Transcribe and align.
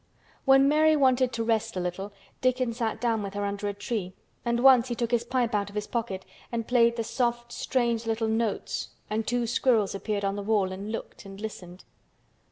When 0.45 0.67
Mary 0.67 0.95
wanted 0.95 1.31
to 1.33 1.43
rest 1.43 1.77
a 1.77 1.79
little 1.79 2.11
Dickon 2.41 2.73
sat 2.73 2.99
down 2.99 3.21
with 3.21 3.35
her 3.35 3.45
under 3.45 3.67
a 3.69 3.73
tree 3.75 4.15
and 4.43 4.61
once 4.63 4.87
he 4.87 4.95
took 4.95 5.11
his 5.11 5.23
pipe 5.23 5.53
out 5.53 5.69
of 5.69 5.75
his 5.75 5.85
pocket 5.85 6.25
and 6.51 6.67
played 6.67 6.95
the 6.95 7.03
soft 7.03 7.51
strange 7.51 8.07
little 8.07 8.27
notes 8.27 8.89
and 9.11 9.27
two 9.27 9.45
squirrels 9.45 9.93
appeared 9.93 10.25
on 10.25 10.35
the 10.35 10.41
wall 10.41 10.71
and 10.71 10.91
looked 10.91 11.23
and 11.23 11.39
listened. 11.39 11.83